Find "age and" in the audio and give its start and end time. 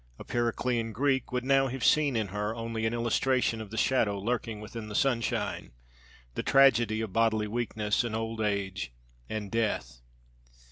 8.41-9.51